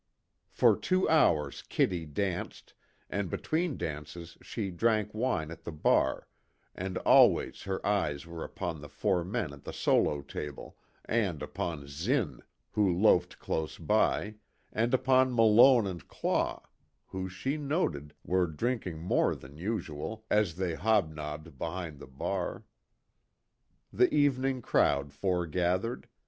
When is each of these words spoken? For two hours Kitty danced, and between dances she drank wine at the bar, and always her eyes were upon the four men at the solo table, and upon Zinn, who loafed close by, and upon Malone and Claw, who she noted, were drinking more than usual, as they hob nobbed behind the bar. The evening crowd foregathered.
For 0.49 0.75
two 0.75 1.07
hours 1.07 1.61
Kitty 1.61 2.07
danced, 2.07 2.73
and 3.07 3.29
between 3.29 3.77
dances 3.77 4.35
she 4.41 4.71
drank 4.71 5.13
wine 5.13 5.51
at 5.51 5.63
the 5.63 5.71
bar, 5.71 6.27
and 6.73 6.97
always 6.97 7.61
her 7.61 7.85
eyes 7.85 8.25
were 8.25 8.43
upon 8.43 8.81
the 8.81 8.89
four 8.89 9.23
men 9.23 9.53
at 9.53 9.63
the 9.63 9.71
solo 9.71 10.23
table, 10.23 10.75
and 11.05 11.43
upon 11.43 11.85
Zinn, 11.87 12.41
who 12.71 12.91
loafed 12.91 13.37
close 13.37 13.77
by, 13.77 14.37
and 14.73 14.91
upon 14.95 15.35
Malone 15.35 15.85
and 15.85 16.07
Claw, 16.07 16.63
who 17.09 17.29
she 17.29 17.55
noted, 17.55 18.15
were 18.25 18.47
drinking 18.47 18.97
more 19.01 19.35
than 19.35 19.55
usual, 19.55 20.25
as 20.31 20.55
they 20.55 20.73
hob 20.73 21.13
nobbed 21.13 21.59
behind 21.59 21.99
the 21.99 22.07
bar. 22.07 22.65
The 23.93 24.11
evening 24.11 24.63
crowd 24.63 25.13
foregathered. 25.13 26.07